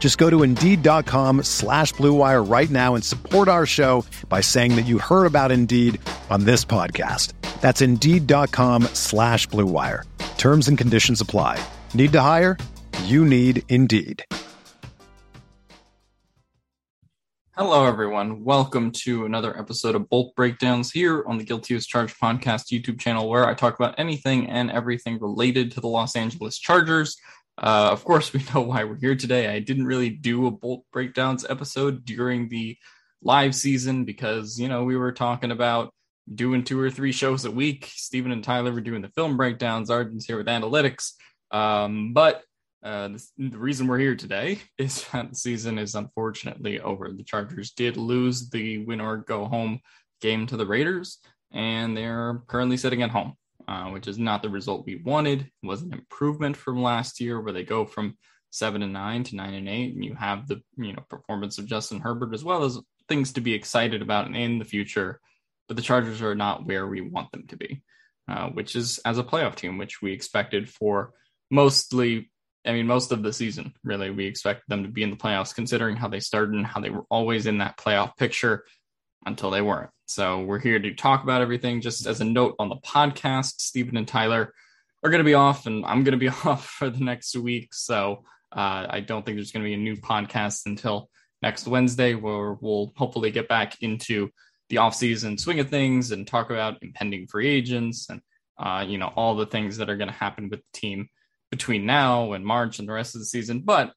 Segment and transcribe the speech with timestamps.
[0.00, 4.86] Just go to Indeed.com slash BlueWire right now and support our show by saying that
[4.86, 6.00] you heard about Indeed
[6.30, 7.34] on this podcast.
[7.60, 10.04] That's Indeed.com slash BlueWire.
[10.38, 11.62] Terms and conditions apply.
[11.92, 12.56] Need to hire?
[13.04, 14.24] You need Indeed.
[17.56, 18.42] Hello, everyone.
[18.42, 22.98] Welcome to another episode of Bolt Breakdowns here on the Guilty as Charged podcast YouTube
[22.98, 27.18] channel, where I talk about anything and everything related to the Los Angeles Chargers.
[27.60, 29.54] Uh, of course, we know why we're here today.
[29.54, 32.76] I didn't really do a Bolt Breakdowns episode during the
[33.22, 35.92] live season because, you know, we were talking about
[36.34, 37.90] doing two or three shows a week.
[37.92, 41.12] Stephen and Tyler were doing the film breakdowns, Arden's here with analytics.
[41.50, 42.44] Um, but
[42.82, 47.10] uh, the, the, reason we're here today is that the season is unfortunately over.
[47.12, 49.80] The Chargers did lose the win or go home
[50.22, 51.18] game to the Raiders,
[51.52, 53.34] and they're currently sitting at home,
[53.70, 55.42] uh, which is not the result we wanted.
[55.42, 58.18] It was an improvement from last year, where they go from
[58.50, 61.66] seven and nine to nine and eight, and you have the you know performance of
[61.66, 65.20] Justin Herbert as well as things to be excited about in the future.
[65.68, 67.82] But the Chargers are not where we want them to be,
[68.28, 71.12] uh, which is as a playoff team, which we expected for
[71.48, 72.28] mostly
[72.66, 75.54] I mean, most of the season, really, we expect them to be in the playoffs,
[75.54, 78.64] considering how they started and how they were always in that playoff picture
[79.24, 79.90] until they weren't.
[80.10, 81.80] So we're here to talk about everything.
[81.80, 84.52] Just as a note on the podcast, Stephen and Tyler
[85.04, 87.72] are going to be off, and I'm going to be off for the next week.
[87.72, 91.08] So uh, I don't think there's going to be a new podcast until
[91.42, 94.30] next Wednesday, where we'll hopefully get back into
[94.68, 98.20] the off-season swing of things and talk about impending free agents and
[98.58, 101.08] uh, you know all the things that are going to happen with the team
[101.52, 103.60] between now and March and the rest of the season.
[103.60, 103.92] But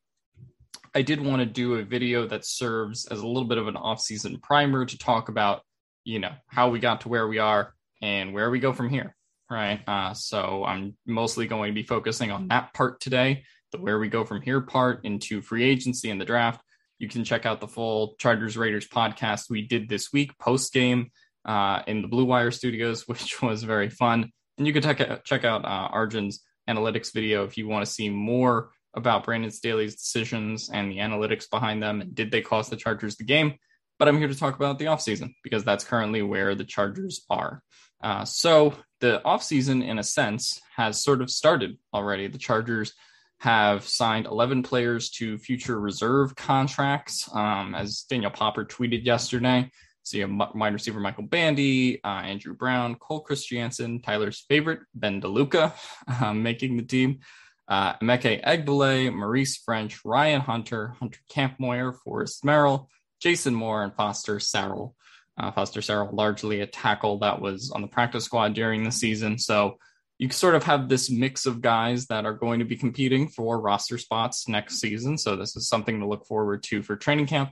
[0.94, 3.78] I did want to do a video that serves as a little bit of an
[3.78, 5.64] off-season primer to talk about,
[6.04, 9.16] you know, how we got to where we are and where we go from here.
[9.50, 9.82] Right.
[9.88, 14.08] Uh, so I'm mostly going to be focusing on that part today, the where we
[14.08, 16.62] go from here part into free agency and the draft.
[16.98, 21.12] You can check out the full Chargers Raiders podcast we did this week post game
[21.46, 24.32] uh, in the Blue Wire Studios, which was very fun.
[24.58, 27.92] And you can check out, check out uh, Arjun's analytics video if you want to
[27.92, 32.70] see more about Brandon Staley's decisions and the analytics behind them and did they cost
[32.70, 33.56] the Chargers the game.
[34.00, 37.62] But I'm here to talk about the offseason because that's currently where the Chargers are.
[38.02, 42.28] Uh, so the offseason, in a sense, has sort of started already.
[42.28, 42.94] The Chargers
[43.40, 49.70] have signed 11 players to future reserve contracts, um, as Daniel Popper tweeted yesterday.
[50.04, 55.22] So you have wide receiver Michael Bandy, uh, Andrew Brown, Cole Christiansen, Tyler's favorite, Ben
[55.22, 55.74] DeLuca,
[56.22, 57.20] um, making the team.
[57.68, 62.90] Uh, Emeka Egbule, Maurice French, Ryan Hunter, Hunter Kampmoyer, Forrest Merrill,
[63.24, 64.94] Jason Moore, and Foster Sarell.
[65.40, 69.40] Uh, Foster Sarell, largely a tackle that was on the practice squad during the season.
[69.40, 69.78] So
[70.20, 73.60] you sort of have this mix of guys that are going to be competing for
[73.60, 75.18] roster spots next season.
[75.18, 77.52] So this is something to look forward to for training camp.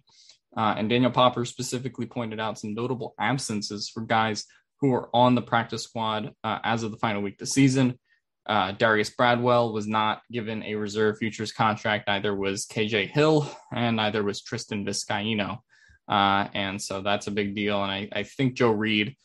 [0.56, 4.46] Uh, and Daniel Popper specifically pointed out some notable absences for guys
[4.82, 7.98] who are on the practice squad uh, as of the final week of the season.
[8.46, 12.08] Uh, Darius Bradwell was not given a reserve futures contract.
[12.08, 15.60] Neither was KJ Hill, and neither was Tristan Vizcaino.
[16.08, 17.82] Uh, and so that's a big deal.
[17.82, 19.16] And I, I think Joe Reed,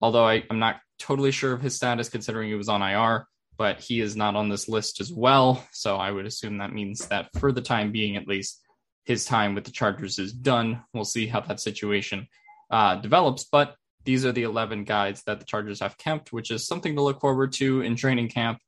[0.00, 3.26] although I, I'm not totally sure of his status considering he was on IR,
[3.58, 5.66] but he is not on this list as well.
[5.72, 8.62] So I would assume that means that for the time being, at least,
[9.04, 10.82] his time with the Chargers is done.
[10.92, 12.26] We'll see how that situation
[12.70, 13.44] uh, develops.
[13.44, 17.02] But these are the 11 guys that the Chargers have kept, which is something to
[17.02, 18.58] look forward to in training camp.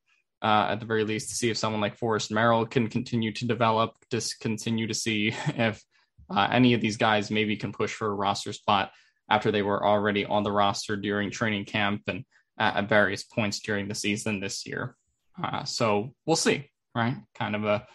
[0.41, 3.45] Uh, at the very least, to see if someone like Forrest Merrill can continue to
[3.45, 5.83] develop, just continue to see if
[6.29, 8.91] uh, any of these guys maybe can push for a roster spot
[9.29, 12.23] after they were already on the roster during training camp and
[12.57, 14.95] at, at various points during the season this year.
[15.41, 17.17] Uh, so we'll see, right?
[17.35, 17.85] Kind of a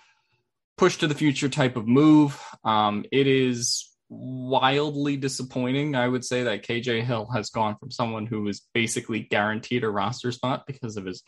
[0.76, 2.40] push to the future type of move.
[2.64, 5.94] Um, it is wildly disappointing.
[5.94, 9.90] I would say that KJ Hill has gone from someone who was basically guaranteed a
[9.90, 11.23] roster spot because of his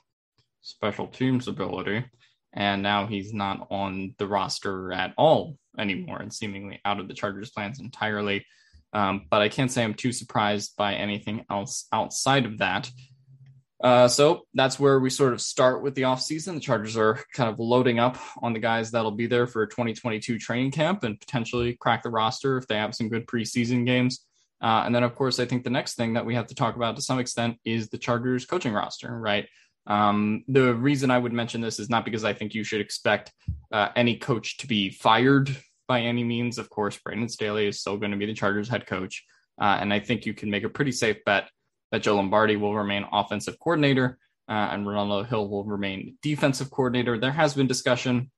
[0.67, 2.05] special teams ability,
[2.53, 7.15] and now he's not on the roster at all anymore and seemingly out of the
[7.15, 8.45] Chargers' plans entirely.
[8.93, 12.91] Um, but I can't say I'm too surprised by anything else outside of that.
[13.83, 16.55] Uh, so that's where we sort of start with the offseason.
[16.55, 20.39] The Chargers are kind of loading up on the guys that'll be there for 2022
[20.39, 24.25] training camp and potentially crack the roster if they have some good preseason games.
[24.63, 26.77] Uh, and then, of course, I think the next thing that we have to talk
[26.77, 29.47] about to some extent is the Chargers coaching roster, right?
[29.87, 33.33] Um, the reason I would mention this is not because I think you should expect
[33.73, 35.57] uh, any coach to be fired
[35.87, 36.59] by any means.
[36.59, 39.25] Of course, Brandon Staley is still going to be the Chargers head coach.
[39.61, 41.49] Uh, and I think you can make a pretty safe bet
[41.93, 44.19] that Joe Lombardi will remain offensive coordinator
[44.49, 47.19] uh, and Renaldo Hill will remain defensive coordinator.
[47.19, 48.31] There has been discussion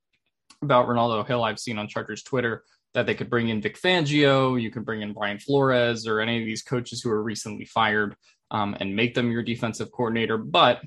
[0.62, 1.44] about Renaldo Hill.
[1.44, 2.64] I've seen on Chargers Twitter
[2.94, 6.40] that they could bring in Vic Fangio, you can bring in Brian Flores, or any
[6.40, 8.16] of these coaches who are recently fired
[8.50, 10.38] um, and make them your defensive coordinator.
[10.38, 10.80] But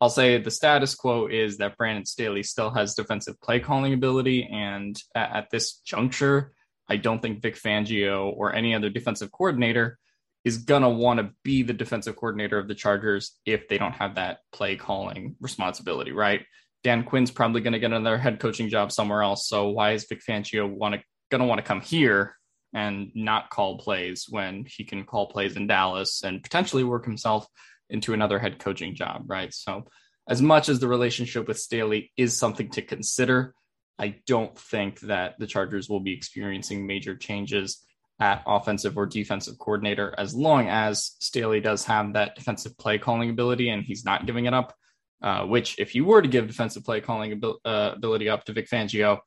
[0.00, 4.48] I'll say the status quo is that Brandon Staley still has defensive play calling ability.
[4.50, 6.52] And at, at this juncture,
[6.88, 9.98] I don't think Vic Fangio or any other defensive coordinator
[10.44, 13.92] is going to want to be the defensive coordinator of the Chargers if they don't
[13.92, 16.46] have that play calling responsibility, right?
[16.84, 19.48] Dan Quinn's probably going to get another head coaching job somewhere else.
[19.48, 22.34] So why is Vic Fangio want to going to want to come here
[22.72, 27.46] and not call plays when he can call plays in Dallas and potentially work himself
[27.90, 29.52] into another head coaching job, right?
[29.52, 29.84] So
[30.28, 33.54] as much as the relationship with Staley is something to consider,
[33.98, 37.82] I don't think that the Chargers will be experiencing major changes
[38.20, 43.30] at offensive or defensive coordinator as long as Staley does have that defensive play calling
[43.30, 44.74] ability and he's not giving it up.
[45.20, 48.68] Uh, which, if you were to give defensive play calling uh, ability up to Vic
[48.70, 49.18] Fangio,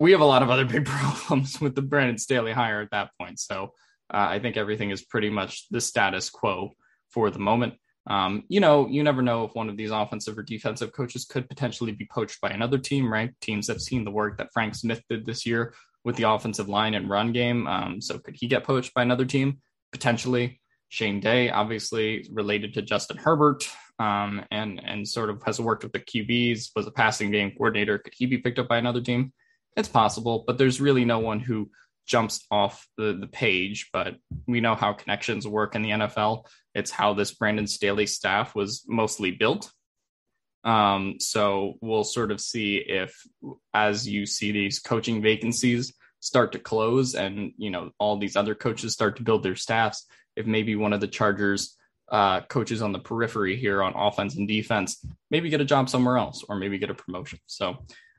[0.00, 3.10] we have a lot of other big problems with the Brandon Staley hire at that
[3.20, 3.38] point.
[3.38, 3.72] So
[4.12, 6.70] uh, I think everything is pretty much the status quo
[7.10, 7.74] for the moment.
[8.06, 11.48] Um, you know, you never know if one of these offensive or defensive coaches could
[11.48, 13.30] potentially be poached by another team, right?
[13.40, 15.74] Teams have seen the work that Frank Smith did this year
[16.04, 17.66] with the offensive line and run game.
[17.66, 19.58] Um, so could he get poached by another team?
[19.92, 20.60] Potentially.
[20.94, 23.68] Shane Day, obviously related to Justin Herbert,
[23.98, 27.98] um, and and sort of has worked with the QBs, was a passing game coordinator.
[27.98, 29.32] Could he be picked up by another team?
[29.76, 31.68] It's possible, but there's really no one who
[32.06, 33.88] jumps off the, the page.
[33.92, 34.16] But
[34.46, 36.44] we know how connections work in the NFL.
[36.74, 39.70] It's how this Brandon Staley staff was mostly built.
[40.64, 43.14] Um, so we'll sort of see if,
[43.74, 48.54] as you see these coaching vacancies start to close, and you know all these other
[48.54, 50.06] coaches start to build their staffs,
[50.36, 51.76] if maybe one of the Chargers
[52.10, 56.16] uh, coaches on the periphery here on offense and defense maybe get a job somewhere
[56.16, 57.38] else, or maybe get a promotion.
[57.46, 57.70] So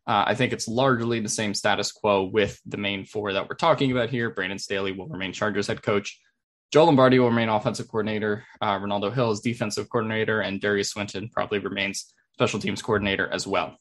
[0.08, 3.56] uh, I think it's largely the same status quo with the main four that we're
[3.56, 4.30] talking about here.
[4.30, 6.20] Brandon Staley will remain Chargers head coach.
[6.76, 8.44] Joe Lombardi will remain offensive coordinator.
[8.60, 13.48] Uh, Renaldo Hill is defensive coordinator, and Derius Swinton probably remains special teams coordinator as
[13.48, 13.78] well.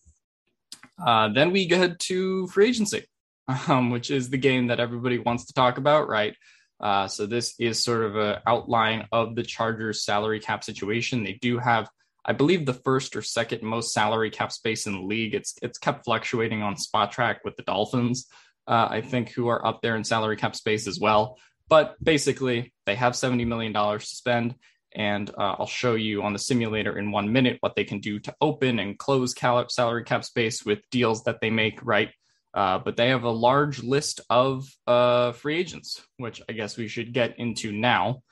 [1.05, 3.05] Uh, then we get to free agency,
[3.67, 6.37] um, which is the game that everybody wants to talk about, right?
[6.79, 11.25] Uh, so this is sort of an outline of the Chargers salary cap situation.
[11.25, 11.91] They do have,
[12.25, 15.35] I believe, the first or second most salary cap space in the league.
[15.35, 18.29] It's it's kept fluctuating on Spotrac with the Dolphins,
[18.69, 21.39] uh, I think, who are up there in salary cap space as well.
[21.69, 24.55] But basically, they have seventy million dollars to spend.
[24.97, 28.21] And uh, I'll show you on the simulator in one minute what they can do
[28.21, 32.11] to open and close cal- salary cap space with deals that they make, right?
[32.55, 36.87] Uh, but they have a large list of uh, free agents, which I guess we
[36.87, 38.23] should get into now.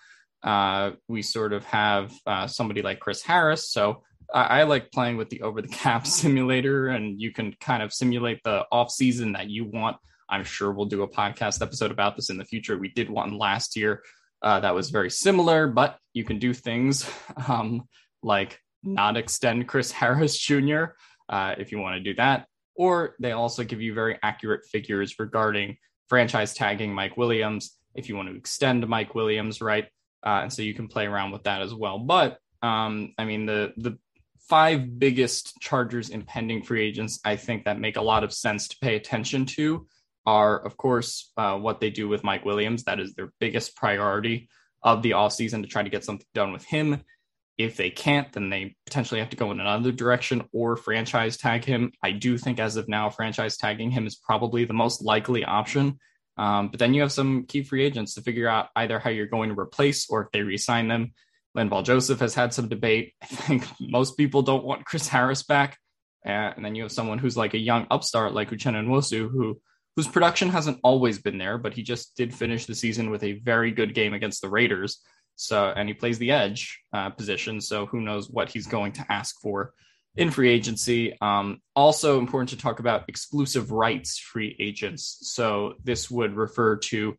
[0.45, 3.69] Uh, we sort of have uh, somebody like Chris Harris.
[3.69, 7.83] So I-, I like playing with the over the cap simulator, and you can kind
[7.83, 9.97] of simulate the off season that you want.
[10.33, 12.79] I'm sure we'll do a podcast episode about this in the future.
[12.79, 14.03] We did one last year
[14.43, 17.09] uh, that was very similar, but you can do things
[17.49, 17.83] um,
[18.23, 20.85] like not extend Chris Harris Jr.
[21.29, 22.47] Uh, if you want to do that.
[22.75, 25.77] Or they also give you very accurate figures regarding
[26.09, 29.85] franchise tagging Mike Williams if you want to extend Mike Williams, right?
[30.25, 31.99] Uh, and so you can play around with that as well.
[31.99, 33.99] But um, I mean, the the
[34.49, 38.77] five biggest Chargers impending free agents, I think that make a lot of sense to
[38.81, 39.87] pay attention to
[40.27, 42.85] are, of course, uh, what they do with Mike Williams.
[42.85, 44.49] That is their biggest priority
[44.83, 47.03] of the offseason to try to get something done with him.
[47.59, 51.65] If they can't, then they potentially have to go in another direction or franchise tag
[51.65, 51.93] him.
[52.03, 55.99] I do think, as of now, franchise tagging him is probably the most likely option.
[56.37, 59.27] Um, but then you have some key free agents to figure out either how you're
[59.27, 61.13] going to replace or if they resign them.
[61.57, 63.13] Linval Joseph has had some debate.
[63.23, 65.79] I think most people don't want Chris Harris back.
[66.25, 69.61] Uh, and then you have someone who's like a young upstart like Uchenna Nwosu, who
[69.97, 73.35] whose production hasn't always been there, but he just did finish the season with a
[73.41, 75.01] very good game against the Raiders.
[75.37, 77.61] So, and he plays the edge uh, position.
[77.61, 79.73] So, who knows what he's going to ask for
[80.15, 81.17] in free agency.
[81.21, 85.19] Um, also, important to talk about exclusive rights free agents.
[85.23, 87.17] So, this would refer to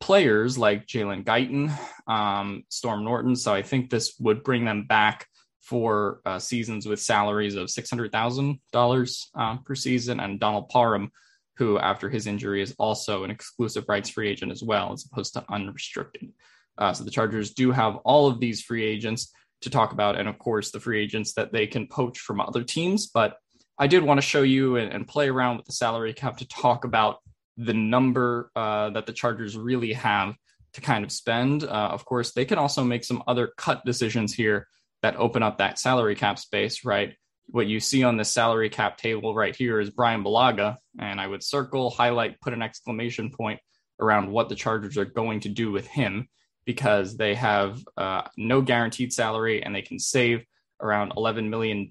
[0.00, 1.72] players like Jalen Guyton,
[2.12, 3.36] um, Storm Norton.
[3.36, 5.26] So, I think this would bring them back
[5.60, 11.12] for uh, seasons with salaries of $600,000 um, per season, and Donald Parham
[11.56, 15.34] who, after his injury, is also an exclusive rights free agent as well, as opposed
[15.34, 16.32] to unrestricted.
[16.78, 20.28] Uh, so the Chargers do have all of these free agents to talk about, and
[20.28, 23.06] of course, the free agents that they can poach from other teams.
[23.06, 23.36] But
[23.78, 26.48] I did want to show you and, and play around with the salary cap to
[26.48, 27.18] talk about
[27.56, 30.34] the number uh, that the Chargers really have
[30.74, 31.64] to kind of spend.
[31.64, 34.66] Uh, of course, they can also make some other cut decisions here
[35.02, 37.14] that open up that salary cap space, right?
[37.52, 41.26] What you see on the salary cap table right here is Brian Bulaga, and I
[41.26, 43.60] would circle, highlight, put an exclamation point
[44.00, 46.28] around what the Chargers are going to do with him
[46.64, 50.44] because they have uh, no guaranteed salary and they can save
[50.80, 51.88] around $11 million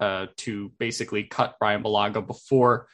[0.00, 2.86] uh, to basically cut Brian Bulaga before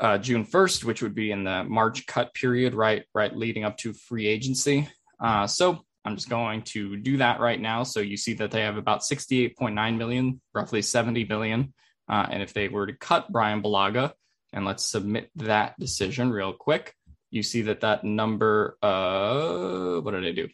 [0.00, 3.76] uh, June 1st, which would be in the March cut period, right, right, leading up
[3.78, 4.88] to free agency.
[5.18, 7.82] Uh, so I'm just going to do that right now.
[7.82, 11.74] So you see that they have about 68.9 million, roughly 70 billion.
[12.08, 14.12] Uh, and if they were to cut Brian Bulaga,
[14.52, 16.94] and let's submit that decision real quick,
[17.32, 20.48] you see that that number, uh, what did I do?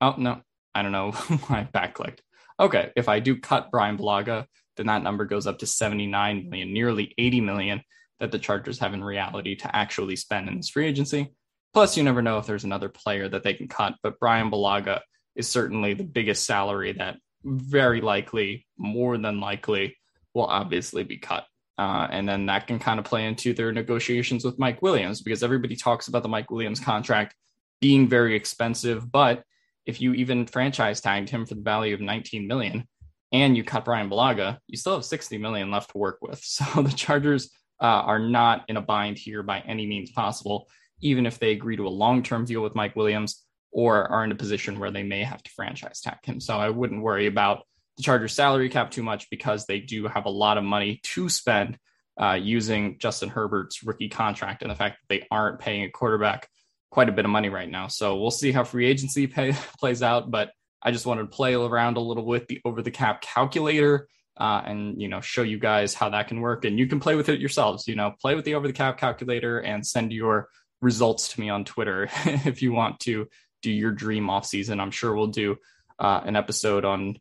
[0.00, 0.40] Oh, no,
[0.74, 1.12] I don't know.
[1.48, 2.18] I backclicked.
[2.58, 4.46] Okay, if I do cut Brian Bulaga,
[4.76, 7.82] then that number goes up to 79 million, nearly 80 million
[8.18, 11.32] that the Chargers have in reality to actually spend in this free agency.
[11.76, 15.02] Plus, you never know if there's another player that they can cut, but Brian Bulaga
[15.34, 19.94] is certainly the biggest salary that very likely, more than likely,
[20.32, 21.44] will obviously be cut.
[21.76, 25.42] Uh, and then that can kind of play into their negotiations with Mike Williams because
[25.42, 27.34] everybody talks about the Mike Williams contract
[27.82, 29.12] being very expensive.
[29.12, 29.42] But
[29.84, 32.88] if you even franchise tagged him for the value of 19 million
[33.32, 36.42] and you cut Brian Bulaga, you still have 60 million left to work with.
[36.42, 37.50] So the Chargers
[37.82, 40.68] uh, are not in a bind here by any means possible
[41.00, 44.32] even if they agree to a long term deal with Mike Williams or are in
[44.32, 46.40] a position where they may have to franchise tag him.
[46.40, 47.64] So I wouldn't worry about
[47.96, 51.28] the Chargers salary cap too much because they do have a lot of money to
[51.28, 51.78] spend
[52.20, 56.48] uh, using Justin Herbert's rookie contract and the fact that they aren't paying a quarterback
[56.90, 57.88] quite a bit of money right now.
[57.88, 60.30] So we'll see how free agency pay, plays out.
[60.30, 64.08] But I just wanted to play around a little with the over the cap calculator
[64.38, 66.64] uh, and you know show you guys how that can work.
[66.64, 67.88] And you can play with it yourselves.
[67.88, 70.48] You know, play with the over the cap calculator and send your
[70.80, 73.28] results to me on Twitter if you want to
[73.62, 74.80] do your dream off season.
[74.80, 75.56] I'm sure we'll do
[75.98, 77.16] uh, an episode on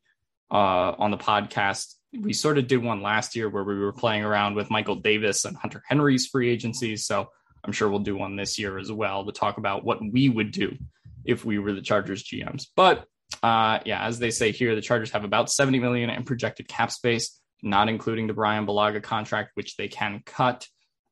[0.51, 1.95] uh, on the podcast.
[2.17, 5.45] We sort of did one last year where we were playing around with Michael Davis
[5.45, 7.05] and Hunter Henry's free agencies.
[7.05, 7.29] So
[7.63, 10.51] I'm sure we'll do one this year as well to talk about what we would
[10.51, 10.77] do
[11.25, 12.67] if we were the Chargers GMs.
[12.75, 13.05] But
[13.41, 16.91] uh, yeah, as they say here, the Chargers have about 70 million in projected cap
[16.91, 20.67] space, not including the Brian Bulaga contract, which they can cut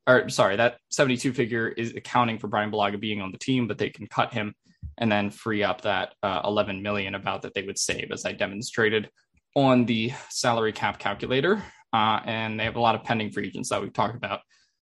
[0.07, 3.77] or sorry, that 72 figure is accounting for Brian Bulaga being on the team, but
[3.77, 4.53] they can cut him
[4.97, 8.33] and then free up that uh, 11 million about that they would save, as I
[8.33, 9.09] demonstrated
[9.55, 11.63] on the salary cap calculator.
[11.91, 14.41] Uh, and they have a lot of pending free agents that we've talked about.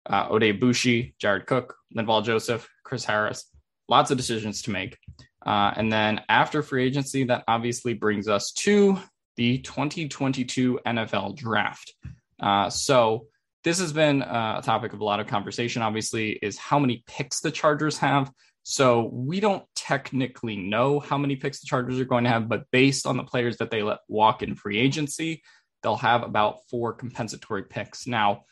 [0.08, 3.50] Uh, Oday Aboushi, Jared Cook, Linval Joseph, Chris Harris,
[3.88, 4.98] lots of decisions to make.
[5.46, 9.00] Uh, and then after free agency, that obviously brings us to
[9.38, 11.94] the 2022 NFL draft.
[12.40, 13.28] Uh, so
[13.66, 17.04] this has been uh, a topic of a lot of conversation, obviously, is how many
[17.08, 18.32] picks the Chargers have.
[18.62, 22.70] So we don't technically know how many picks the Chargers are going to have, but
[22.72, 25.42] based on the players that they let walk in free agency,
[25.82, 28.06] they'll have about four compensatory picks.
[28.06, 28.44] Now,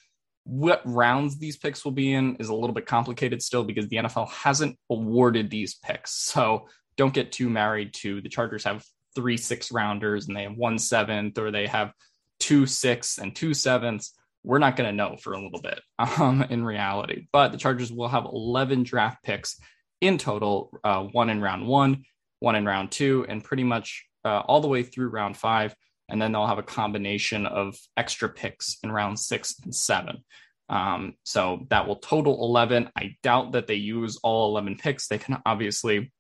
[0.46, 3.98] what rounds these picks will be in is a little bit complicated still because the
[3.98, 6.12] NFL hasn't awarded these picks.
[6.12, 6.67] So
[6.98, 8.84] don't get too married to the Chargers have
[9.15, 11.93] three six rounders and they have one seventh, or they have
[12.39, 16.43] two six and two sevenths we're not going to know for a little bit um,
[16.50, 17.27] in reality.
[17.31, 19.59] But the Chargers will have 11 draft picks
[20.01, 22.03] in total uh, one in round one,
[22.39, 25.75] one in round two, and pretty much uh, all the way through round five.
[26.09, 30.23] And then they'll have a combination of extra picks in round six and seven.
[30.69, 32.89] Um, so that will total 11.
[32.95, 35.07] I doubt that they use all 11 picks.
[35.07, 36.12] They can obviously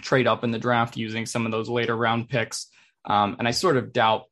[0.00, 2.68] trade up in the draft using some of those later round picks.
[3.04, 4.24] Um, and I sort of doubt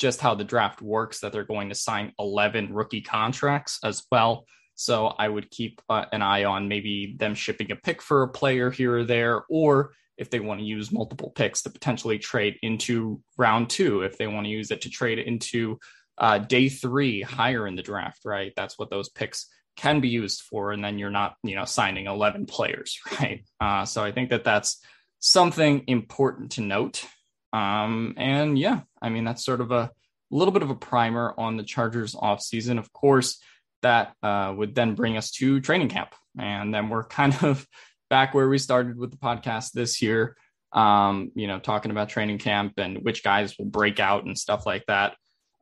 [0.00, 4.46] just how the draft works that they're going to sign 11 rookie contracts as well.
[4.74, 8.28] So I would keep uh, an eye on maybe them shipping a pick for a
[8.28, 12.56] player here or there, or if they want to use multiple picks to potentially trade
[12.62, 15.78] into round two, if they want to use it to trade into
[16.16, 18.54] uh, day three higher in the draft, right?
[18.56, 22.06] That's what those picks can be used for, and then you're not, you know, signing
[22.06, 23.44] 11 players, right?
[23.60, 24.82] Uh, so I think that that's
[25.18, 27.04] something important to note.
[27.52, 29.90] Um, and yeah, I mean, that's sort of a
[30.30, 32.78] little bit of a primer on the Chargers offseason.
[32.78, 33.40] Of course,
[33.82, 36.14] that uh, would then bring us to training camp.
[36.38, 37.66] And then we're kind of
[38.10, 40.36] back where we started with the podcast this year,
[40.72, 44.66] um, you know, talking about training camp and which guys will break out and stuff
[44.66, 45.16] like that.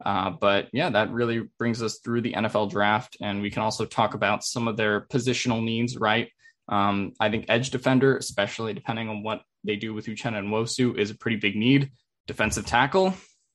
[0.05, 3.17] Uh, but yeah, that really brings us through the NFL draft.
[3.21, 6.31] And we can also talk about some of their positional needs, right?
[6.69, 11.11] Um, I think edge defender, especially depending on what they do with Uchenna Nwosu, is
[11.11, 11.91] a pretty big need.
[12.27, 13.15] Defensive tackle.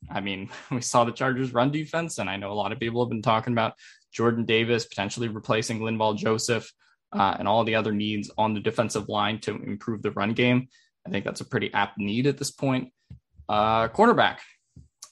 [0.09, 3.03] I mean, we saw the Chargers run defense, and I know a lot of people
[3.03, 3.73] have been talking about
[4.11, 6.71] Jordan Davis potentially replacing Linval Joseph
[7.11, 10.67] uh, and all the other needs on the defensive line to improve the run game.
[11.05, 12.91] I think that's a pretty apt need at this point.
[13.49, 14.37] Uh, cornerback.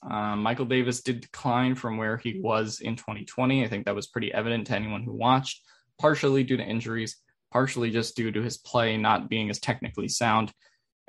[0.09, 3.63] Uh, Michael Davis did decline from where he was in 2020.
[3.63, 5.61] I think that was pretty evident to anyone who watched,
[5.99, 7.17] partially due to injuries,
[7.51, 10.51] partially just due to his play not being as technically sound.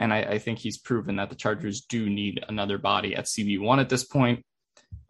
[0.03, 3.79] And I, I think he's proven that the Chargers do need another body at CB1
[3.79, 4.45] at this point.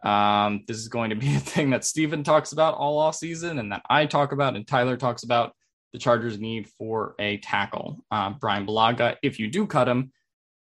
[0.05, 3.57] Um, this is going to be a thing that Steven talks about all off season
[3.57, 5.53] and that I talk about and Tyler talks about
[5.93, 8.05] the Chargers need for a tackle.
[8.11, 10.11] Uh, Brian Bulaga, if you do cut him,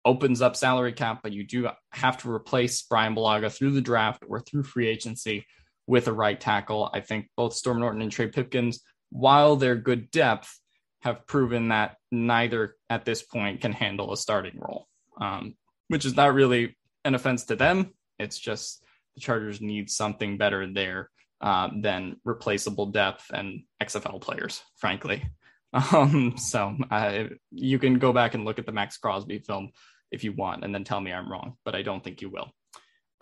[0.02, 4.24] opens up salary cap, but you do have to replace Brian Bulaga through the draft
[4.26, 5.44] or through free agency
[5.86, 6.90] with a right tackle.
[6.94, 10.58] I think both Storm Norton and Trey Pipkins, while they're good depth,
[11.02, 14.86] have proven that neither at this point can handle a starting role,
[15.20, 15.54] um,
[15.88, 17.92] which is not really an offense to them.
[18.18, 24.62] It's just the Chargers need something better there uh, than replaceable depth and XFL players,
[24.76, 25.24] frankly.
[25.74, 29.70] Um, so uh, you can go back and look at the Maxx Crosby film
[30.10, 32.52] if you want, and then tell me I'm wrong, but I don't think you will.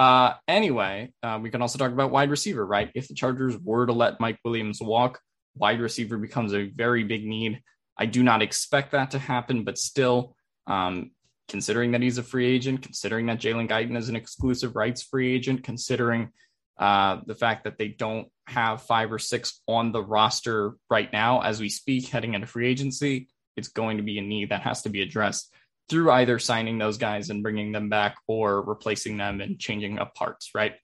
[0.00, 2.90] Uh, anyway, uh, we can also talk about wide receiver, right?
[2.96, 5.20] If the Chargers were to let Mike Williams walk,
[5.54, 7.62] wide receiver becomes a very big need.
[7.97, 10.35] I do not expect that to happen, but still,
[10.66, 11.11] um,
[11.49, 15.35] considering that he's a free agent, considering that Jalen Guyton is an exclusive rights free
[15.35, 16.30] agent, considering
[16.78, 21.43] uh, the fact that they don't have five or six on the roster right now
[21.43, 24.82] as we speak, heading into free agency, it's going to be a need that has
[24.82, 25.52] to be addressed
[25.91, 30.15] through either signing those guys and bringing them back or replacing them and changing up
[30.15, 30.75] parts, right?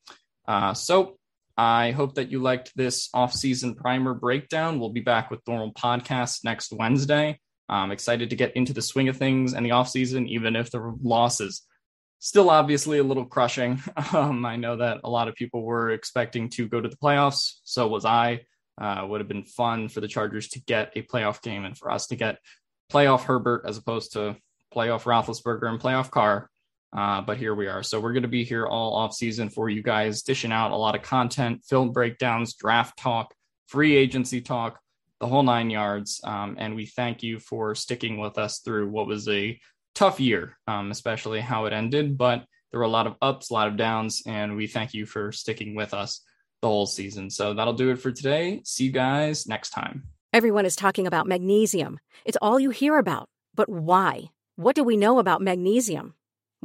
[0.46, 1.16] Uh, so
[1.56, 4.78] I hope that you liked this off-season primer breakdown.
[4.78, 7.40] We'll be back with normal podcast next Wednesday.
[7.68, 10.94] I'm excited to get into the swing of things and the offseason, even if the
[11.02, 11.62] losses
[12.18, 13.82] still obviously a little crushing.
[14.12, 17.54] Um, I know that a lot of people were expecting to go to the playoffs.
[17.64, 18.42] So was I.
[18.78, 21.90] Uh, would have been fun for the Chargers to get a playoff game and for
[21.90, 22.38] us to get
[22.92, 24.36] playoff Herbert as opposed to
[24.74, 26.50] playoff Roethlisberger and playoff Carr.
[26.96, 27.82] Uh, but here we are.
[27.82, 30.76] So we're going to be here all off season for you guys, dishing out a
[30.76, 33.34] lot of content, film breakdowns, draft talk,
[33.66, 34.80] free agency talk,
[35.20, 36.20] the whole nine yards.
[36.24, 39.60] Um, and we thank you for sticking with us through what was a
[39.94, 42.16] tough year, um, especially how it ended.
[42.16, 45.04] But there were a lot of ups, a lot of downs, and we thank you
[45.04, 46.22] for sticking with us
[46.62, 47.28] the whole season.
[47.28, 48.62] So that'll do it for today.
[48.64, 50.04] See you guys next time.
[50.32, 51.98] Everyone is talking about magnesium.
[52.24, 53.28] It's all you hear about.
[53.54, 54.30] But why?
[54.56, 56.14] What do we know about magnesium?